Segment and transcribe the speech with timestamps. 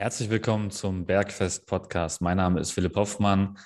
[0.00, 2.22] Herzlich willkommen zum Bergfest Podcast.
[2.22, 3.58] Mein Name ist Philipp Hoffmann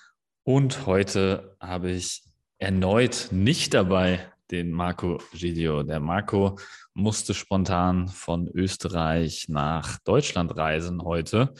[0.42, 2.24] und heute habe ich
[2.58, 5.84] erneut nicht dabei den Marco Gidio.
[5.84, 6.58] Der Marco
[6.92, 11.54] musste spontan von Österreich nach Deutschland reisen heute.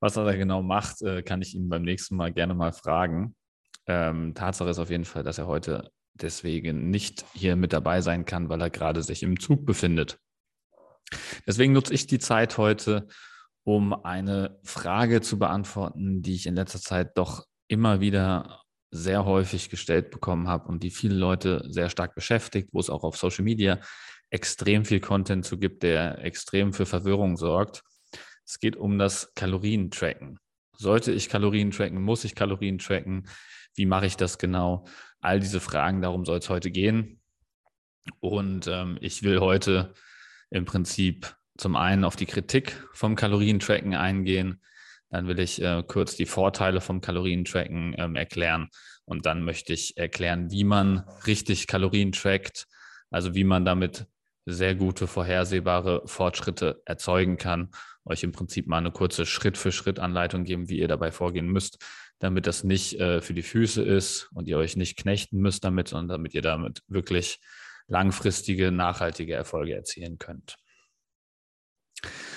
[0.00, 3.34] Was er da genau macht, äh, kann ich ihn beim nächsten Mal gerne mal fragen.
[3.86, 8.26] Ähm, Tatsache ist auf jeden Fall, dass er heute deswegen nicht hier mit dabei sein
[8.26, 10.18] kann, weil er gerade sich im Zug befindet.
[11.46, 13.08] Deswegen nutze ich die Zeit heute,
[13.64, 19.70] um eine Frage zu beantworten, die ich in letzter Zeit doch immer wieder sehr häufig
[19.70, 23.44] gestellt bekommen habe und die viele Leute sehr stark beschäftigt, wo es auch auf Social
[23.44, 23.78] Media
[24.30, 27.82] extrem viel Content zu gibt, der extrem für Verwirrung sorgt.
[28.44, 30.38] Es geht um das Kalorientracken.
[30.76, 32.00] Sollte ich Kalorien tracken?
[32.00, 33.28] Muss ich Kalorien tracken?
[33.74, 34.86] Wie mache ich das genau?
[35.20, 37.20] All diese Fragen, darum soll es heute gehen.
[38.18, 39.92] Und ähm, ich will heute
[40.50, 44.60] im Prinzip zum einen auf die Kritik vom Kalorientracken eingehen,
[45.10, 48.70] dann will ich äh, kurz die Vorteile vom Kalorientracken ähm, erklären
[49.04, 52.66] und dann möchte ich erklären, wie man richtig Kalorien trackt,
[53.10, 54.06] also wie man damit
[54.46, 57.70] sehr gute vorhersehbare Fortschritte erzeugen kann.
[58.04, 61.78] Euch im Prinzip mal eine kurze Schritt-für-Schritt-Anleitung geben, wie ihr dabei vorgehen müsst,
[62.20, 65.88] damit das nicht äh, für die Füße ist und ihr euch nicht knechten müsst damit,
[65.88, 67.40] sondern damit ihr damit wirklich
[67.88, 70.56] langfristige, nachhaltige Erfolge erzielen könnt.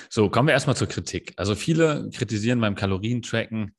[0.09, 1.33] So, kommen wir erstmal zur Kritik.
[1.38, 3.75] Also viele kritisieren beim Kalorientracken,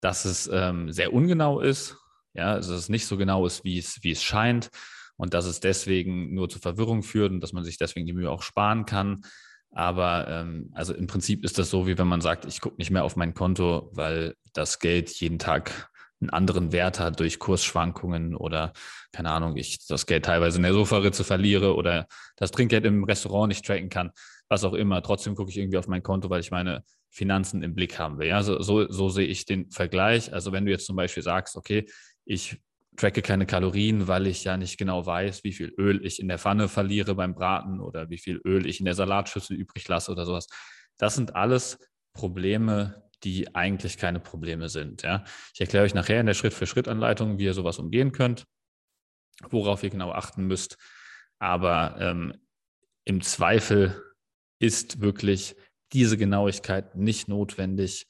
[0.00, 1.96] dass es ähm, sehr ungenau ist,
[2.34, 4.70] ja, also dass es nicht so genau ist, wie es, wie es scheint
[5.16, 8.30] und dass es deswegen nur zu Verwirrung führt und dass man sich deswegen die Mühe
[8.30, 9.22] auch sparen kann.
[9.70, 12.90] Aber ähm, also im Prinzip ist das so, wie wenn man sagt, ich gucke nicht
[12.90, 18.34] mehr auf mein Konto, weil das Geld jeden Tag einen anderen Wert hat durch Kursschwankungen
[18.34, 18.72] oder
[19.12, 23.48] keine Ahnung, ich das Geld teilweise in der Sofaritze verliere oder das Trinkgeld im Restaurant
[23.48, 24.12] nicht tracken kann
[24.48, 25.02] was auch immer.
[25.02, 28.28] Trotzdem gucke ich irgendwie auf mein Konto, weil ich meine Finanzen im Blick haben will.
[28.28, 30.32] Ja, so, so, so sehe ich den Vergleich.
[30.32, 31.86] Also wenn du jetzt zum Beispiel sagst, okay,
[32.24, 32.60] ich
[32.96, 36.38] tracke keine Kalorien, weil ich ja nicht genau weiß, wie viel Öl ich in der
[36.38, 40.26] Pfanne verliere beim Braten oder wie viel Öl ich in der Salatschüssel übrig lasse oder
[40.26, 40.48] sowas.
[40.98, 41.78] Das sind alles
[42.12, 45.02] Probleme, die eigentlich keine Probleme sind.
[45.02, 45.24] Ja.
[45.54, 48.44] Ich erkläre euch nachher in der Schritt-für-Schritt-Anleitung, wie ihr sowas umgehen könnt,
[49.48, 50.76] worauf ihr genau achten müsst.
[51.38, 52.34] Aber ähm,
[53.04, 54.02] im Zweifel
[54.58, 55.56] ist wirklich
[55.92, 58.06] diese Genauigkeit nicht notwendig,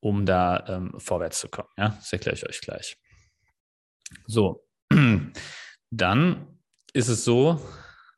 [0.00, 1.68] um da ähm, vorwärts zu kommen.
[1.76, 2.96] Ja, das erkläre ich euch gleich.
[4.26, 4.66] So,
[5.90, 6.58] dann
[6.92, 7.60] ist es so,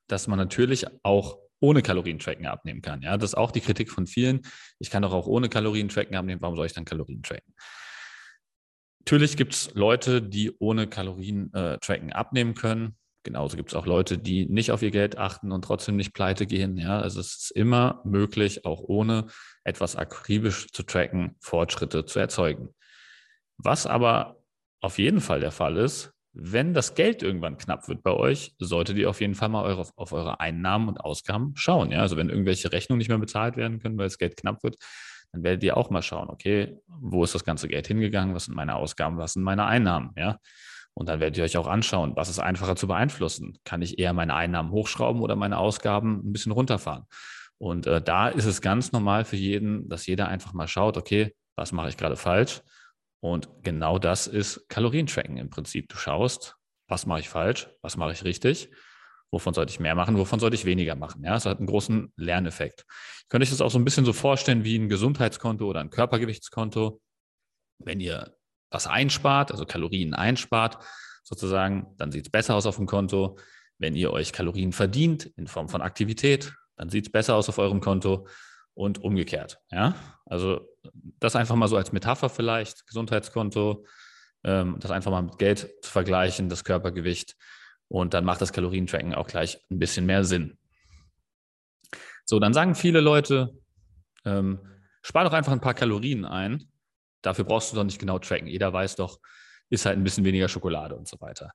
[0.06, 3.02] dass man natürlich auch ohne Kalorientracken abnehmen kann.
[3.02, 4.42] Ja, das ist auch die Kritik von vielen.
[4.78, 6.42] Ich kann doch auch ohne Kalorientracken abnehmen.
[6.42, 7.54] Warum soll ich dann Kalorien tracken?
[9.00, 12.96] Natürlich gibt es Leute, die ohne Kalorien-Tracken äh, abnehmen können.
[13.24, 16.46] Genauso gibt es auch Leute, die nicht auf ihr Geld achten und trotzdem nicht pleite
[16.46, 16.76] gehen.
[16.76, 19.26] Ja, also es ist immer möglich, auch ohne
[19.64, 22.68] etwas akribisch zu tracken, Fortschritte zu erzeugen.
[23.56, 24.36] Was aber
[24.80, 28.98] auf jeden Fall der Fall ist, wenn das Geld irgendwann knapp wird bei euch, solltet
[28.98, 31.92] ihr auf jeden Fall mal eure, auf eure Einnahmen und Ausgaben schauen.
[31.92, 34.76] Ja, also wenn irgendwelche Rechnungen nicht mehr bezahlt werden können, weil das Geld knapp wird,
[35.32, 38.34] dann werdet ihr auch mal schauen, okay, wo ist das ganze Geld hingegangen?
[38.34, 39.16] Was sind meine Ausgaben?
[39.16, 40.10] Was sind meine Einnahmen?
[40.16, 40.38] Ja,
[40.94, 43.58] und dann werdet ihr euch auch anschauen, was ist einfacher zu beeinflussen.
[43.64, 47.04] Kann ich eher meine Einnahmen hochschrauben oder meine Ausgaben ein bisschen runterfahren?
[47.58, 51.34] Und äh, da ist es ganz normal für jeden, dass jeder einfach mal schaut, okay,
[51.56, 52.62] was mache ich gerade falsch?
[53.20, 55.88] Und genau das ist Kalorientracken im Prinzip.
[55.88, 56.56] Du schaust,
[56.88, 58.70] was mache ich falsch, was mache ich richtig,
[59.30, 61.24] wovon sollte ich mehr machen, wovon sollte ich weniger machen.
[61.24, 62.84] Ja, es hat einen großen Lerneffekt.
[63.22, 65.90] Ich könnte euch das auch so ein bisschen so vorstellen wie ein Gesundheitskonto oder ein
[65.90, 67.00] Körpergewichtskonto.
[67.78, 68.36] Wenn ihr
[68.74, 70.78] was einspart, also Kalorien einspart,
[71.22, 73.38] sozusagen, dann sieht es besser aus auf dem Konto.
[73.78, 77.58] Wenn ihr euch Kalorien verdient in Form von Aktivität, dann sieht es besser aus auf
[77.58, 78.26] eurem Konto
[78.74, 79.60] und umgekehrt.
[79.70, 79.94] Ja,
[80.26, 80.68] also
[81.20, 83.86] das einfach mal so als Metapher vielleicht, Gesundheitskonto,
[84.42, 87.36] ähm, das einfach mal mit Geld zu vergleichen, das Körpergewicht
[87.88, 90.58] und dann macht das Kalorientracken auch gleich ein bisschen mehr Sinn.
[92.24, 93.50] So, dann sagen viele Leute,
[94.24, 94.58] ähm,
[95.02, 96.68] spar doch einfach ein paar Kalorien ein
[97.24, 98.46] Dafür brauchst du doch nicht genau tracken.
[98.46, 99.18] Jeder weiß doch,
[99.70, 101.50] ist halt ein bisschen weniger Schokolade und so weiter.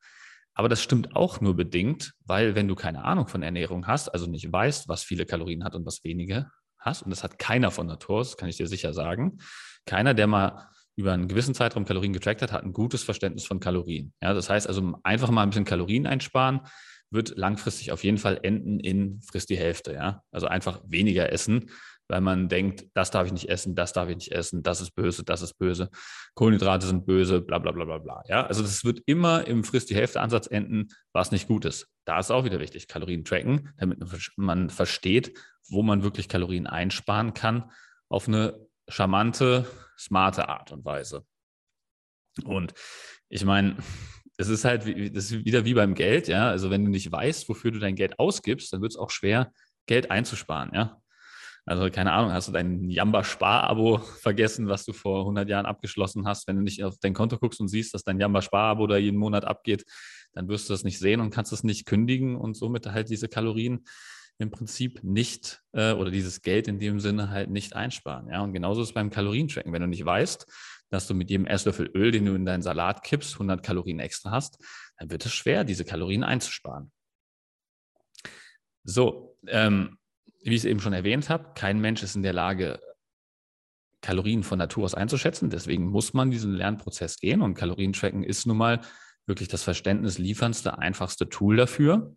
[0.53, 4.25] Aber das stimmt auch nur bedingt, weil wenn du keine Ahnung von Ernährung hast, also
[4.25, 7.87] nicht weißt, was viele Kalorien hat und was wenige hast, und das hat keiner von
[7.87, 9.37] Natur, das kann ich dir sicher sagen,
[9.85, 13.59] keiner, der mal über einen gewissen Zeitraum Kalorien getrackt hat, hat ein gutes Verständnis von
[13.61, 14.13] Kalorien.
[14.21, 16.61] Ja, das heißt also einfach mal ein bisschen Kalorien einsparen,
[17.09, 19.93] wird langfristig auf jeden Fall enden in frisst die Hälfte.
[19.93, 21.69] Ja, also einfach weniger essen,
[22.09, 24.91] weil man denkt, das darf ich nicht essen, das darf ich nicht essen, das ist
[24.91, 25.89] böse, das ist böse,
[26.33, 28.23] Kohlenhydrate sind böse, bla bla bla bla bla.
[28.27, 31.87] Ja, also das wird immer im Frisst die Hälfte Ansatz enden, was nicht gut ist.
[32.05, 33.99] Da ist auch wieder wichtig, Kalorien tracken, damit
[34.35, 35.37] man versteht,
[35.69, 37.71] wo man wirklich Kalorien einsparen kann
[38.09, 39.67] auf eine charmante,
[39.97, 41.23] smarte Art und Weise.
[42.43, 42.73] Und
[43.29, 43.77] ich meine,
[44.37, 46.49] es ist halt das ist wieder wie beim Geld, ja.
[46.49, 49.51] Also wenn du nicht weißt, wofür du dein Geld ausgibst, dann wird es auch schwer,
[49.85, 50.99] Geld einzusparen, ja.
[51.69, 56.47] Also keine Ahnung, hast du dein Jamba-Spar-Abo vergessen, was du vor 100 Jahren abgeschlossen hast?
[56.47, 59.45] Wenn du nicht auf dein Konto guckst und siehst, dass dein Jamba-Spar-Abo da jeden Monat
[59.45, 59.85] abgeht,
[60.33, 63.27] dann wirst du das nicht sehen und kannst es nicht kündigen und somit halt diese
[63.27, 63.85] Kalorien
[64.39, 68.29] im Prinzip nicht äh, oder dieses Geld in dem Sinne halt nicht einsparen.
[68.29, 69.71] Ja, und genauso ist es beim Kalorientracken.
[69.71, 70.47] Wenn du nicht weißt,
[70.89, 74.31] dass du mit jedem Esslöffel Öl, den du in deinen Salat kippst, 100 Kalorien extra
[74.31, 74.57] hast,
[74.97, 76.91] dann wird es schwer, diese Kalorien einzusparen.
[78.83, 79.98] So, ähm,
[80.43, 82.79] wie ich es eben schon erwähnt habe, kein Mensch ist in der Lage,
[84.01, 85.49] Kalorien von Natur aus einzuschätzen.
[85.49, 88.81] Deswegen muss man diesen Lernprozess gehen und Kalorientracken ist nun mal
[89.25, 92.15] wirklich das Verständnis lieferndste, einfachste Tool dafür.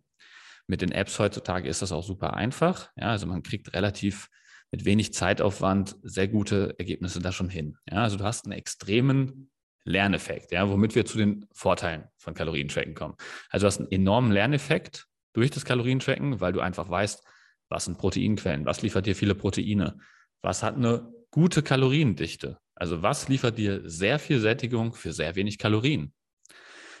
[0.67, 2.89] Mit den Apps heutzutage ist das auch super einfach.
[2.95, 4.29] Ja, also man kriegt relativ
[4.71, 7.77] mit wenig Zeitaufwand sehr gute Ergebnisse da schon hin.
[7.89, 9.51] Ja, also du hast einen extremen
[9.83, 13.15] Lerneffekt, ja, womit wir zu den Vorteilen von Kalorientracken kommen.
[13.49, 17.23] Also du hast einen enormen Lerneffekt durch das Kalorientracken, weil du einfach weißt,
[17.69, 18.65] was sind Proteinquellen?
[18.65, 19.97] Was liefert dir viele Proteine?
[20.41, 22.57] Was hat eine gute Kaloriendichte?
[22.75, 26.13] Also was liefert dir sehr viel Sättigung für sehr wenig Kalorien?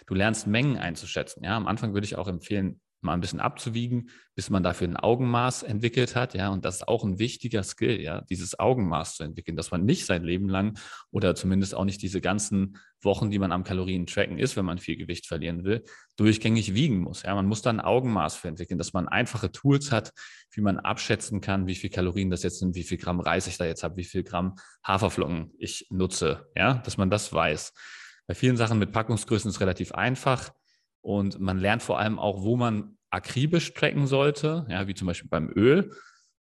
[0.05, 1.43] Du lernst Mengen einzuschätzen.
[1.43, 4.97] Ja, am Anfang würde ich auch empfehlen, mal ein bisschen abzuwiegen, bis man dafür ein
[4.97, 6.33] Augenmaß entwickelt hat.
[6.33, 9.85] Ja, und das ist auch ein wichtiger Skill, ja, dieses Augenmaß zu entwickeln, dass man
[9.85, 10.77] nicht sein Leben lang
[11.11, 14.77] oder zumindest auch nicht diese ganzen Wochen, die man am Kalorien tracken ist, wenn man
[14.77, 15.83] viel Gewicht verlieren will,
[16.15, 17.23] durchgängig wiegen muss.
[17.23, 20.11] Ja, man muss da ein Augenmaß für entwickeln, dass man einfache Tools hat,
[20.51, 23.57] wie man abschätzen kann, wie viel Kalorien das jetzt sind, wie viel Gramm Reis ich
[23.57, 26.47] da jetzt habe, wie viel Gramm Haferflocken ich nutze.
[26.55, 27.73] Ja, dass man das weiß.
[28.27, 30.51] Bei vielen Sachen mit Packungsgrößen ist es relativ einfach
[31.03, 35.29] und man lernt vor allem auch, wo man akribisch tracken sollte, ja, wie zum Beispiel
[35.29, 35.91] beim Öl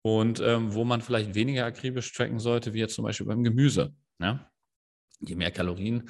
[0.02, 3.94] und ähm, wo man vielleicht weniger akribisch tracken sollte, wie jetzt zum Beispiel beim Gemüse.
[4.18, 4.50] Ja.
[5.20, 6.08] Je mehr Kalorien,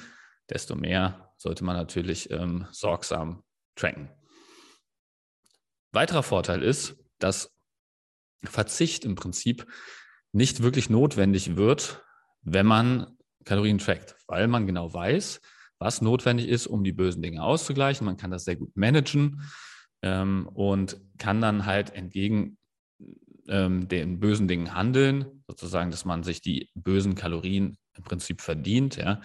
[0.49, 3.43] desto mehr sollte man natürlich ähm, sorgsam
[3.75, 4.09] tracken.
[5.91, 7.55] Weiterer Vorteil ist, dass
[8.43, 9.67] Verzicht im Prinzip
[10.31, 12.03] nicht wirklich notwendig wird,
[12.41, 15.41] wenn man Kalorien trackt, weil man genau weiß,
[15.79, 18.05] was notwendig ist, um die bösen Dinge auszugleichen.
[18.05, 19.41] Man kann das sehr gut managen
[20.01, 22.57] ähm, und kann dann halt entgegen
[23.47, 28.97] ähm, den bösen Dingen handeln, sozusagen, dass man sich die bösen Kalorien im Prinzip verdient,
[28.97, 29.21] ja.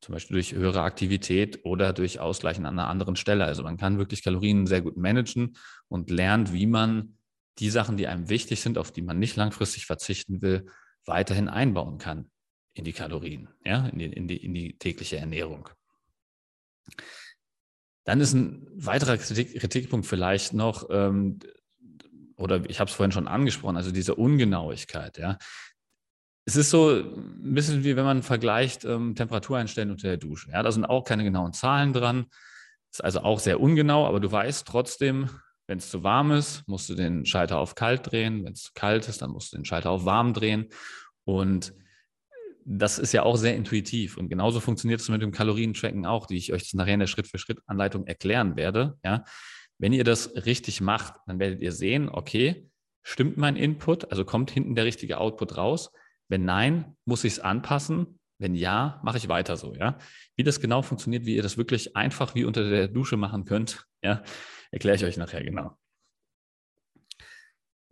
[0.00, 3.44] Zum Beispiel durch höhere Aktivität oder durch Ausgleichen an einer anderen Stelle.
[3.44, 5.56] Also man kann wirklich Kalorien sehr gut managen
[5.86, 7.18] und lernt, wie man
[7.60, 10.66] die Sachen, die einem wichtig sind, auf die man nicht langfristig verzichten will,
[11.04, 12.31] weiterhin einbauen kann
[12.74, 15.68] in die Kalorien, ja, in die, in die, in die tägliche Ernährung.
[18.04, 21.38] Dann ist ein weiterer Kritik, Kritikpunkt vielleicht noch, ähm,
[22.36, 25.38] oder ich habe es vorhin schon angesprochen, also diese Ungenauigkeit, ja.
[26.44, 30.50] Es ist so ein bisschen wie wenn man vergleicht ähm, Temperatur einstellen unter der Dusche.
[30.50, 32.26] Ja, da sind auch keine genauen Zahlen dran.
[32.90, 35.30] Ist also auch sehr ungenau, aber du weißt trotzdem,
[35.68, 38.44] wenn es zu warm ist, musst du den Schalter auf kalt drehen.
[38.44, 40.68] Wenn es zu kalt ist, dann musst du den Schalter auf warm drehen.
[41.24, 41.74] Und
[42.64, 46.36] das ist ja auch sehr intuitiv und genauso funktioniert es mit dem Kalorientracken auch, die
[46.36, 48.98] ich euch nachher in der Schritt-für-Schritt-Anleitung erklären werde.
[49.04, 49.24] Ja,
[49.78, 52.68] wenn ihr das richtig macht, dann werdet ihr sehen, okay,
[53.02, 55.90] stimmt mein Input, also kommt hinten der richtige Output raus.
[56.28, 58.18] Wenn nein, muss ich es anpassen.
[58.38, 59.74] Wenn ja, mache ich weiter so.
[59.74, 59.98] Ja,
[60.36, 63.86] wie das genau funktioniert, wie ihr das wirklich einfach wie unter der Dusche machen könnt,
[64.02, 64.22] ja,
[64.70, 65.76] erkläre ich euch nachher genau.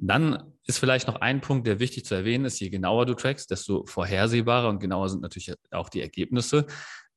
[0.01, 3.51] Dann ist vielleicht noch ein Punkt, der wichtig zu erwähnen ist, je genauer du trackst,
[3.51, 6.67] desto vorhersehbarer und genauer sind natürlich auch die Ergebnisse.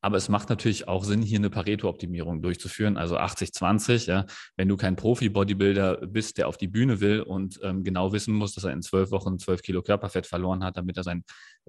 [0.01, 4.07] Aber es macht natürlich auch Sinn, hier eine Pareto-Optimierung durchzuführen, also 80-20.
[4.09, 4.25] Ja.
[4.57, 8.53] Wenn du kein Profi-Bodybuilder bist, der auf die Bühne will und ähm, genau wissen muss,
[8.53, 11.23] dass er in zwölf Wochen zwölf Kilo Körperfett verloren hat, damit er sein,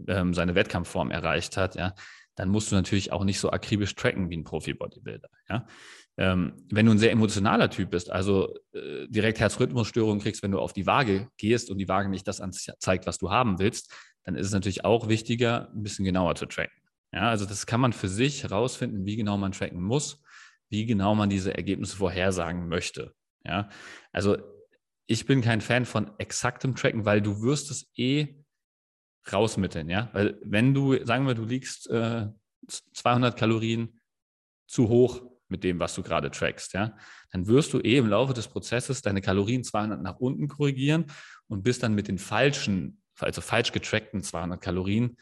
[0.08, 1.94] ähm, seine Wettkampfform erreicht hat, ja,
[2.36, 5.28] dann musst du natürlich auch nicht so akribisch tracken wie ein Profi-Bodybuilder.
[5.48, 5.66] Ja.
[6.16, 10.60] Ähm, wenn du ein sehr emotionaler Typ bist, also äh, direkt Herzrhythmusstörungen kriegst, wenn du
[10.60, 14.36] auf die Waage gehst und die Waage nicht das anzeigt, was du haben willst, dann
[14.36, 16.72] ist es natürlich auch wichtiger, ein bisschen genauer zu tracken.
[17.12, 20.22] Ja, also das kann man für sich herausfinden, wie genau man tracken muss,
[20.68, 23.12] wie genau man diese Ergebnisse vorhersagen möchte.
[23.44, 23.68] Ja,
[24.12, 24.36] also
[25.06, 28.43] ich bin kein Fan von exaktem Tracken, weil du wirst es eh
[29.32, 29.88] rausmitteln.
[29.88, 32.26] Ja, weil wenn du, sagen wir, du liegst äh,
[32.92, 34.00] 200 Kalorien
[34.66, 36.96] zu hoch mit dem, was du gerade trackst, ja,
[37.30, 41.06] dann wirst du eh im Laufe des Prozesses deine Kalorien 200 nach unten korrigieren
[41.48, 45.16] und bist dann mit den falschen, also falsch getrackten 200 Kalorien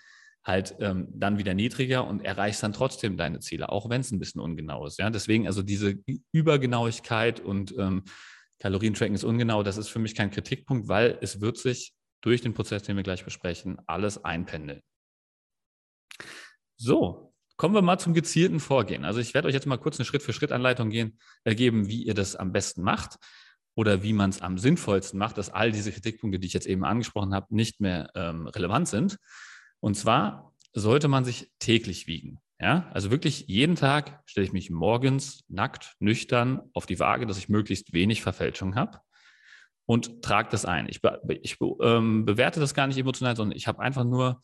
[0.45, 4.19] halt ähm, dann wieder niedriger und erreichst dann trotzdem deine Ziele, auch wenn es ein
[4.19, 4.99] bisschen ungenau ist.
[4.99, 5.99] Ja, deswegen also diese
[6.33, 8.03] Übergenauigkeit und ähm,
[8.59, 12.55] Kalorientracken ist ungenau, das ist für mich kein Kritikpunkt, weil es wird sich durch den
[12.55, 14.81] Prozess, den wir gleich besprechen, alles einpendeln.
[16.77, 19.05] So, kommen wir mal zum gezielten Vorgehen.
[19.05, 22.53] Also ich werde euch jetzt mal kurz eine Schritt-für-Schritt-Anleitung geben, äh, wie ihr das am
[22.53, 23.19] besten macht
[23.75, 26.85] oder wie man es am sinnvollsten macht, dass all diese Kritikpunkte, die ich jetzt eben
[26.85, 29.19] angesprochen habe, nicht mehr ähm, relevant sind.
[29.81, 32.41] Und zwar sollte man sich täglich wiegen.
[32.61, 37.39] Ja, also wirklich jeden Tag stelle ich mich morgens nackt, nüchtern auf die Waage, dass
[37.39, 39.01] ich möglichst wenig Verfälschung habe
[39.87, 40.89] und trage das ein.
[40.89, 44.43] Ich, be ich be ähm, bewerte das gar nicht emotional, sondern ich habe einfach nur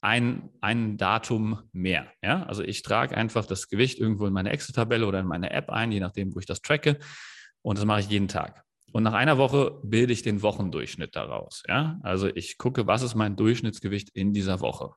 [0.00, 2.08] ein, ein Datum mehr.
[2.22, 2.42] Ja?
[2.44, 5.92] Also ich trage einfach das Gewicht irgendwo in meine Excel-Tabelle oder in meine App ein,
[5.92, 6.98] je nachdem, wo ich das tracke.
[7.62, 8.64] Und das mache ich jeden Tag.
[8.92, 11.62] Und nach einer Woche bilde ich den Wochendurchschnitt daraus.
[11.68, 12.00] Ja?
[12.02, 14.90] Also ich gucke, was ist mein Durchschnittsgewicht in dieser Woche.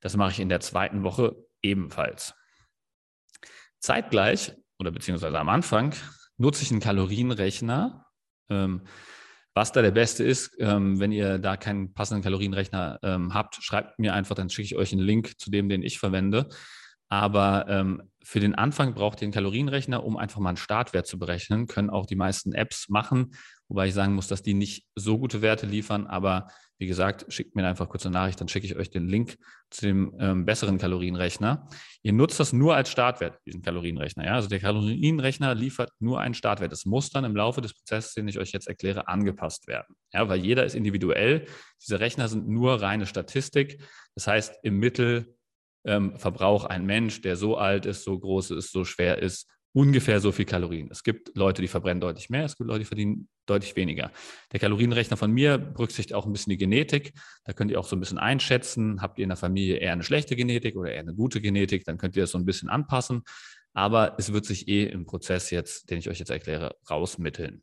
[0.00, 2.34] Das mache ich in der zweiten Woche ebenfalls.
[3.80, 5.94] Zeitgleich oder beziehungsweise am Anfang
[6.36, 8.06] nutze ich einen Kalorienrechner.
[8.50, 8.82] Ähm,
[9.54, 13.98] was da der beste ist, ähm, wenn ihr da keinen passenden Kalorienrechner ähm, habt, schreibt
[13.98, 16.48] mir einfach, dann schicke ich euch einen Link zu dem, den ich verwende.
[17.08, 21.18] Aber ähm, für den Anfang braucht ihr einen Kalorienrechner, um einfach mal einen Startwert zu
[21.18, 21.66] berechnen.
[21.66, 23.32] Können auch die meisten Apps machen,
[23.68, 26.06] wobei ich sagen muss, dass die nicht so gute Werte liefern.
[26.06, 29.36] Aber wie gesagt, schickt mir einfach kurz eine Nachricht, dann schicke ich euch den Link
[29.70, 31.68] zu dem ähm, besseren Kalorienrechner.
[32.02, 34.26] Ihr nutzt das nur als Startwert, diesen Kalorienrechner.
[34.26, 34.34] Ja?
[34.34, 36.72] Also der Kalorienrechner liefert nur einen Startwert.
[36.72, 39.96] Es muss dann im Laufe des Prozesses, den ich euch jetzt erkläre, angepasst werden.
[40.12, 41.46] Ja, weil jeder ist individuell.
[41.82, 43.82] Diese Rechner sind nur reine Statistik.
[44.14, 45.37] Das heißt, im Mittel
[45.88, 50.20] ähm, verbraucht ein Mensch, der so alt ist, so groß ist, so schwer ist, ungefähr
[50.20, 50.88] so viel Kalorien.
[50.90, 54.12] Es gibt Leute, die verbrennen deutlich mehr, es gibt Leute, die verdienen deutlich weniger.
[54.52, 57.12] Der Kalorienrechner von mir berücksichtigt auch ein bisschen die Genetik.
[57.44, 60.02] Da könnt ihr auch so ein bisschen einschätzen, habt ihr in der Familie eher eine
[60.02, 63.22] schlechte Genetik oder eher eine gute Genetik, dann könnt ihr das so ein bisschen anpassen.
[63.72, 67.62] Aber es wird sich eh im Prozess jetzt, den ich euch jetzt erkläre, rausmitteln.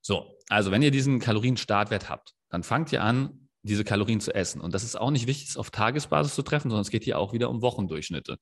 [0.00, 4.60] So, also wenn ihr diesen Kalorienstartwert habt, dann fangt ihr an, diese Kalorien zu essen.
[4.60, 7.18] Und das ist auch nicht wichtig, es auf Tagesbasis zu treffen, sondern es geht hier
[7.18, 8.38] auch wieder um Wochendurchschnitte.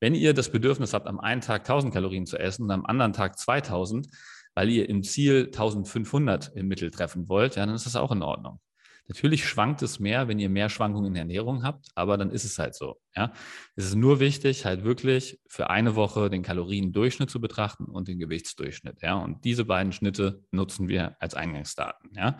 [0.00, 3.12] Wenn ihr das Bedürfnis habt, am einen Tag 1000 Kalorien zu essen und am anderen
[3.12, 4.08] Tag 2000,
[4.54, 8.22] weil ihr im Ziel 1500 im Mittel treffen wollt, ja, dann ist das auch in
[8.22, 8.60] Ordnung.
[9.06, 12.44] Natürlich schwankt es mehr, wenn ihr mehr Schwankungen in der Ernährung habt, aber dann ist
[12.44, 13.00] es halt so.
[13.14, 13.32] Ja.
[13.76, 18.18] Es ist nur wichtig, halt wirklich für eine Woche den Kaloriendurchschnitt zu betrachten und den
[18.18, 19.02] Gewichtsdurchschnitt.
[19.02, 19.16] Ja.
[19.16, 22.12] Und diese beiden Schnitte nutzen wir als Eingangsdaten.
[22.14, 22.38] Ja.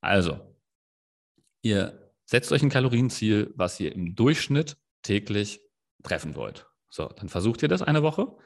[0.00, 0.40] Also,
[1.62, 5.60] Ihr setzt euch ein Kalorienziel, was ihr im Durchschnitt täglich
[6.02, 6.66] treffen wollt.
[6.90, 8.36] So, dann versucht ihr das eine Woche.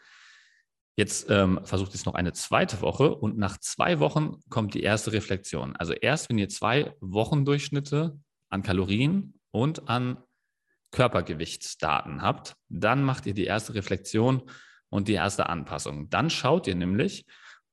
[0.97, 5.12] Jetzt ähm, versucht es noch eine zweite Woche und nach zwei Wochen kommt die erste
[5.12, 5.75] Reflexion.
[5.76, 8.19] Also erst, wenn ihr zwei Wochendurchschnitte
[8.50, 10.19] an Kalorien und an
[10.90, 14.42] Körpergewichtsdaten habt, dann macht ihr die erste Reflexion
[14.90, 16.11] und die erste Anpassung.
[16.11, 17.25] Dann schaut ihr nämlich,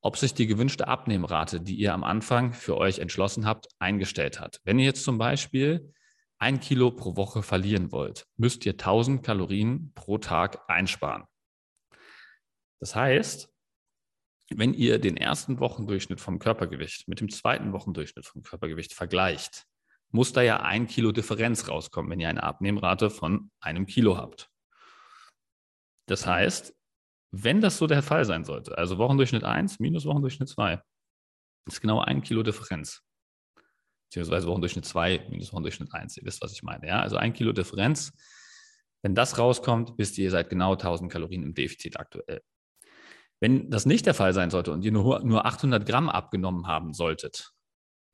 [0.02, 4.62] ob sich die gewünschte Abnehmrate, die ihr am Anfang für euch entschlossen habt, eingestellt hat.
[4.64, 5.94] Wenn ihr jetzt zum Beispiel
[6.38, 11.26] ein Kilo pro Woche verlieren wollt, müsst ihr 1000 Kalorien pro Tag einsparen.
[12.80, 13.50] Das heißt,
[14.52, 19.66] wenn ihr den ersten Wochendurchschnitt vom Körpergewicht mit dem zweiten Wochendurchschnitt vom Körpergewicht vergleicht,
[20.12, 24.50] muss da ja ein Kilo Differenz rauskommen, wenn ihr eine Abnehmrate von einem Kilo habt.
[26.08, 26.74] Das heißt,
[27.32, 30.82] wenn das so der Fall sein sollte, also Wochendurchschnitt 1 minus Wochendurchschnitt 2,
[31.68, 33.02] ist genau ein Kilo Differenz.
[34.10, 36.18] Beziehungsweise Wochendurchschnitt 2 minus Wochendurchschnitt 1.
[36.18, 36.88] Ihr wisst, was ich meine.
[36.88, 37.02] Ja?
[37.02, 38.12] Also ein Kilo Differenz.
[39.04, 42.42] Wenn das rauskommt, wisst ihr, ihr seid genau 1000 Kalorien im Defizit aktuell.
[43.40, 46.94] Wenn das nicht der Fall sein sollte und ihr nur, nur 800 Gramm abgenommen haben
[46.94, 47.52] solltet,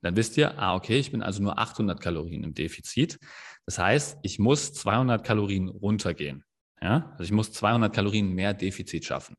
[0.02, 3.18] dann wisst ihr, ah, okay, ich bin also nur 800 Kalorien im Defizit.
[3.64, 6.44] Das heißt, ich muss 200 Kalorien runtergehen.
[6.80, 7.10] Ja?
[7.12, 9.36] Also ich muss 200 Kalorien mehr Defizit schaffen.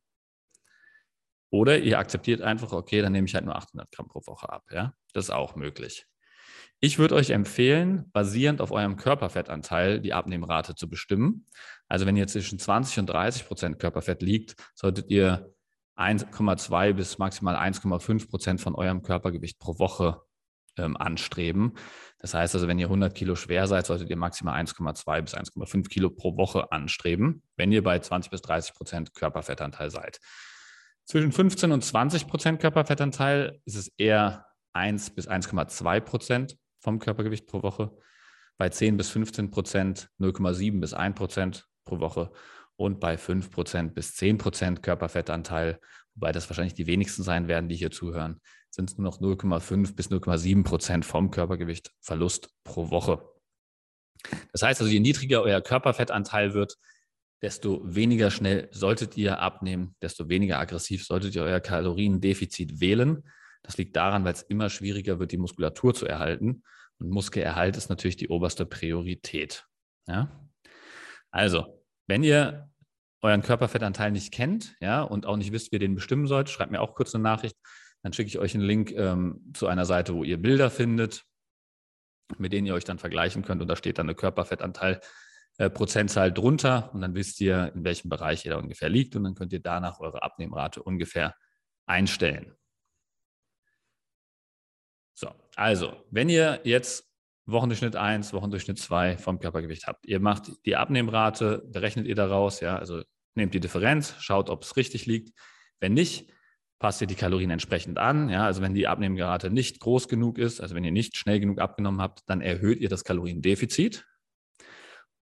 [1.49, 4.65] Oder ihr akzeptiert einfach, okay, dann nehme ich halt nur 800 Gramm pro Woche ab.
[4.71, 4.93] Ja?
[5.13, 6.05] Das ist auch möglich.
[6.79, 11.47] Ich würde euch empfehlen, basierend auf eurem Körperfettanteil die Abnehmrate zu bestimmen.
[11.87, 15.53] Also wenn ihr zwischen 20 und 30 Prozent Körperfett liegt, solltet ihr
[15.95, 20.21] 1,2 bis maximal 1,5 Prozent von eurem Körpergewicht pro Woche
[20.77, 21.73] ähm, anstreben.
[22.19, 25.87] Das heißt also, wenn ihr 100 Kilo schwer seid, solltet ihr maximal 1,2 bis 1,5
[25.87, 30.19] Kilo pro Woche anstreben, wenn ihr bei 20 bis 30 Prozent Körperfettanteil seid.
[31.05, 37.47] Zwischen 15 und 20 Prozent Körperfettanteil ist es eher 1 bis 1,2 Prozent vom Körpergewicht
[37.47, 37.91] pro Woche.
[38.57, 42.31] Bei 10 bis 15 Prozent 0,7 bis 1 Prozent pro Woche
[42.75, 45.79] und bei 5 Prozent bis 10 Prozent Körperfettanteil,
[46.15, 49.95] wobei das wahrscheinlich die wenigsten sein werden, die hier zuhören, sind es nur noch 0,5
[49.95, 53.21] bis 0,7 Prozent vom Körpergewicht Verlust pro Woche.
[54.51, 56.77] Das heißt also, je niedriger euer Körperfettanteil wird,
[57.41, 63.23] desto weniger schnell solltet ihr abnehmen, desto weniger aggressiv solltet ihr euer Kaloriendefizit wählen.
[63.63, 66.63] Das liegt daran, weil es immer schwieriger wird, die Muskulatur zu erhalten.
[66.99, 69.65] Und Muskelerhalt ist natürlich die oberste Priorität.
[70.07, 70.49] Ja?
[71.31, 72.69] Also, wenn ihr
[73.21, 76.71] euren Körperfettanteil nicht kennt, ja, und auch nicht wisst, wie ihr den bestimmen sollt, schreibt
[76.71, 77.57] mir auch kurz eine Nachricht.
[78.07, 81.25] Dann schicke ich euch einen Link ähm, zu einer Seite, wo ihr Bilder findet,
[82.37, 83.61] mit denen ihr euch dann vergleichen könnt.
[83.61, 85.01] Und da steht dann eine Körperfettanteil
[85.57, 86.89] äh, Prozentzahl drunter.
[86.93, 89.17] Und dann wisst ihr, in welchem Bereich ihr da ungefähr liegt.
[89.17, 91.35] Und dann könnt ihr danach eure Abnehmrate ungefähr
[91.85, 92.55] einstellen.
[95.13, 97.11] So, also, wenn ihr jetzt
[97.45, 100.05] Wochendurchschnitt 1, Wochendurchschnitt 2 vom Körpergewicht habt.
[100.05, 103.03] Ihr macht die Abnehmrate, berechnet ihr daraus, ja, also
[103.35, 105.37] nehmt die Differenz, schaut, ob es richtig liegt.
[105.81, 106.31] Wenn nicht,
[106.79, 108.29] passt ihr die Kalorien entsprechend an.
[108.29, 111.59] Ja, also wenn die Abnehmrate nicht groß genug ist, also wenn ihr nicht schnell genug
[111.59, 114.05] abgenommen habt, dann erhöht ihr das Kaloriendefizit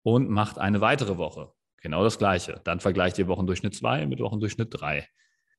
[0.03, 1.53] und macht eine weitere Woche.
[1.81, 2.61] Genau das Gleiche.
[2.65, 5.07] Dann vergleicht ihr Wochendurchschnitt 2 mit Wochendurchschnitt 3.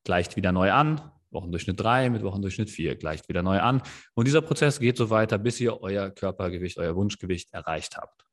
[0.04, 3.82] Gleicht wieder neu an, Wochendurchschnitt 3 mit Wochendurchschnitt 4, gleicht wieder neu an.
[4.14, 8.26] Und dieser Prozess geht so weiter, bis ihr euer Körpergewicht, euer Wunschgewicht erreicht habt.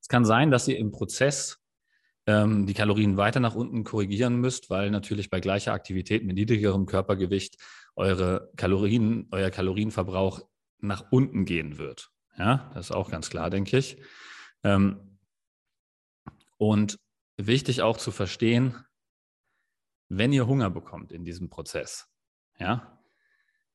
[0.00, 1.58] Es kann sein, dass ihr im Prozess
[2.28, 7.56] die Kalorien weiter nach unten korrigieren müsst, weil natürlich bei gleicher Aktivität mit niedrigerem Körpergewicht
[7.94, 10.40] eure Kalorien, euer Kalorienverbrauch
[10.80, 12.10] nach unten gehen wird.
[12.36, 14.02] Ja, das ist auch ganz klar, denke ich.
[14.64, 15.18] Ähm,
[16.58, 16.98] und
[17.36, 18.74] wichtig auch zu verstehen,
[20.08, 22.08] wenn ihr Hunger bekommt in diesem Prozess,
[22.58, 23.00] ja,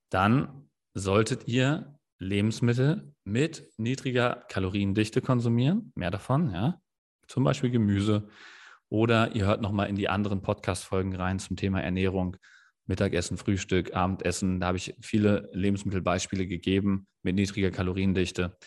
[0.09, 6.80] dann solltet ihr Lebensmittel mit niedriger Kaloriendichte konsumieren, mehr davon, ja,
[7.31, 8.27] zum Beispiel Gemüse.
[8.89, 12.37] Oder ihr hört nochmal in die anderen Podcast-Folgen rein zum Thema Ernährung,
[12.85, 14.59] Mittagessen, Frühstück, Abendessen.
[14.59, 18.57] Da habe ich viele Lebensmittelbeispiele gegeben mit niedriger Kaloriendichte.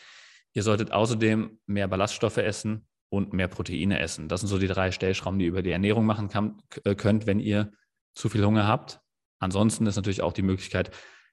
[0.54, 4.28] Ihr solltet außerdem mehr Ballaststoffe essen, und mehr Proteine essen.
[4.28, 7.26] Das sind so die drei Stellschrauben, die ihr über die Ernährung machen kann, äh, könnt,
[7.26, 7.71] wenn ihr
[8.14, 9.00] zu viel Hunger habt.
[9.38, 10.90] Ansonsten ist natürlich auch die Möglichkeit,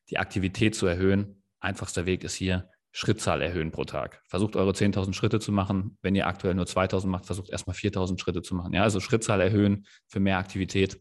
[0.09, 1.43] die Aktivität zu erhöhen.
[1.59, 4.21] Einfachster Weg ist hier Schrittzahl erhöhen pro Tag.
[4.27, 5.97] Versucht eure 10.000 Schritte zu machen.
[6.01, 8.73] Wenn ihr aktuell nur 2.000 macht, versucht erstmal 4.000 Schritte zu machen.
[8.73, 10.99] Ja, also Schrittzahl erhöhen für mehr Aktivität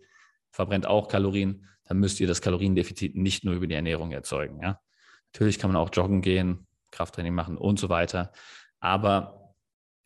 [0.53, 1.67] verbrennt auch Kalorien.
[1.85, 4.61] Dann müsst ihr das Kaloriendefizit nicht nur über die Ernährung erzeugen.
[4.62, 4.81] Ja,
[5.33, 8.33] natürlich kann man auch joggen gehen, Krafttraining machen und so weiter.
[8.79, 9.55] Aber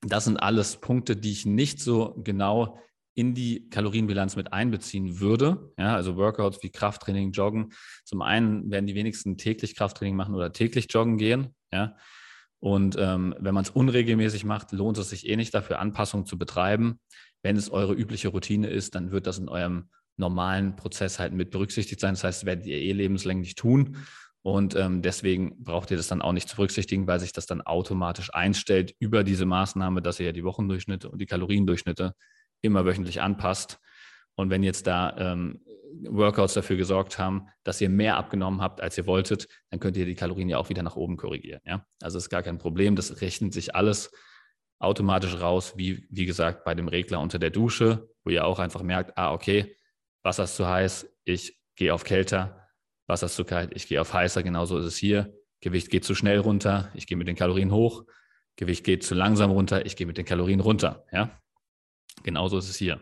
[0.01, 2.79] das sind alles Punkte, die ich nicht so genau
[3.15, 5.73] in die Kalorienbilanz mit einbeziehen würde.
[5.79, 7.73] Ja, also Workouts wie Krafttraining, Joggen.
[8.05, 11.55] Zum einen werden die wenigsten täglich Krafttraining machen oder täglich joggen gehen.
[11.75, 11.97] Ja.
[12.61, 16.39] Und ähm, wenn man es unregelmäßig macht, lohnt es sich eh nicht dafür, Anpassungen zu
[16.39, 17.01] betreiben.
[17.43, 21.51] Wenn es eure übliche Routine ist, dann wird das in eurem normalen Prozess halt mit
[21.51, 22.15] berücksichtigt sein.
[22.15, 23.99] Das heißt, werdet ihr eh lebenslänglich tun.
[24.43, 27.61] Und ähm, deswegen braucht ihr das dann auch nicht zu berücksichtigen, weil sich das dann
[27.61, 32.15] automatisch einstellt über diese Maßnahme, dass ihr ja die Wochendurchschnitte und die Kaloriendurchschnitte
[32.61, 33.79] immer wöchentlich anpasst.
[34.37, 35.61] Und wenn jetzt da ähm,
[36.09, 40.07] Workouts dafür gesorgt haben, dass ihr mehr abgenommen habt, als ihr wolltet, dann könnt ihr
[40.07, 41.61] die Kalorien ja auch wieder nach oben korrigieren.
[41.65, 41.87] Ja?
[42.01, 42.97] Also ist gar kein Problem.
[42.97, 44.11] Das rechnet sich alles
[44.79, 48.83] automatisch raus, wie, wie gesagt, bei dem Regler unter der Dusche, wo ihr auch einfach
[48.83, 49.77] merkt, ah, okay,
[50.23, 52.69] Wasser ist zu heiß, ich gehe auf kälter,
[53.07, 55.35] Wasser ist zu kalt, ich gehe auf heißer, genauso ist es hier.
[55.61, 58.05] Gewicht geht zu schnell runter, ich gehe mit den Kalorien hoch.
[58.57, 61.07] Gewicht geht zu langsam runter, ich gehe mit den Kalorien runter.
[61.13, 61.41] Ja?
[62.23, 63.01] Genauso ist es hier.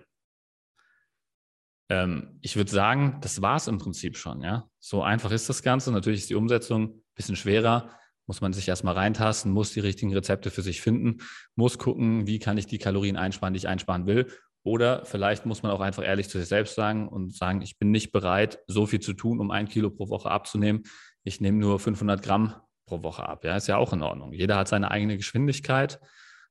[1.88, 4.42] Ähm, ich würde sagen, das war es im Prinzip schon.
[4.42, 4.68] Ja?
[4.80, 5.92] So einfach ist das Ganze.
[5.92, 7.90] Natürlich ist die Umsetzung ein bisschen schwerer.
[8.26, 11.18] Muss man sich erstmal reintasten, muss die richtigen Rezepte für sich finden,
[11.56, 14.28] muss gucken, wie kann ich die Kalorien einsparen, die ich einsparen will
[14.64, 17.90] oder vielleicht muss man auch einfach ehrlich zu sich selbst sagen und sagen, ich bin
[17.90, 20.84] nicht bereit, so viel zu tun, um ein Kilo pro Woche abzunehmen.
[21.24, 22.54] Ich nehme nur 500 Gramm
[22.86, 23.44] pro Woche ab.
[23.44, 24.32] Ja, ist ja auch in Ordnung.
[24.32, 26.00] Jeder hat seine eigene Geschwindigkeit.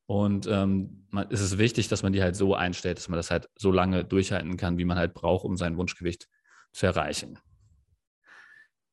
[0.08, 3.32] Und ähm, man, ist es wichtig, dass man die halt so einstellt, dass man das
[3.32, 6.28] halt so lange durchhalten kann, wie man halt braucht, um sein Wunschgewicht
[6.74, 7.40] zu erreichen.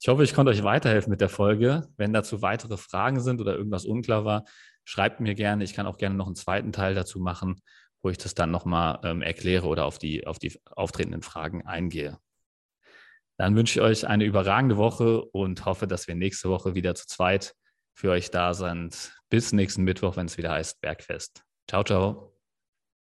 [0.00, 1.88] Ich hoffe, ich konnte euch weiterhelfen mit der Folge.
[1.96, 4.44] Wenn dazu weitere Fragen sind oder irgendwas unklar war,
[4.84, 5.64] schreibt mir gerne.
[5.64, 7.60] Ich kann auch gerne noch einen zweiten Teil dazu machen
[8.02, 12.18] wo ich das dann nochmal ähm, erkläre oder auf die, auf die auftretenden Fragen eingehe.
[13.36, 17.06] Dann wünsche ich euch eine überragende Woche und hoffe, dass wir nächste Woche wieder zu
[17.06, 17.54] zweit
[17.98, 19.12] für euch da sind.
[19.28, 21.42] Bis nächsten Mittwoch, wenn es wieder heißt Bergfest.
[21.66, 22.37] Ciao, ciao.